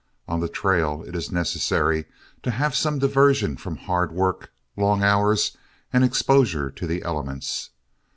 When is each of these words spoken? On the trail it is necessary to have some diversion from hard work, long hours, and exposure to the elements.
On 0.27 0.39
the 0.39 0.47
trail 0.49 1.03
it 1.05 1.15
is 1.15 1.31
necessary 1.31 2.05
to 2.41 2.49
have 2.49 2.73
some 2.73 2.97
diversion 2.97 3.55
from 3.55 3.77
hard 3.77 4.11
work, 4.11 4.49
long 4.75 5.03
hours, 5.03 5.55
and 5.93 6.03
exposure 6.03 6.71
to 6.71 6.87
the 6.87 7.03
elements. 7.03 7.69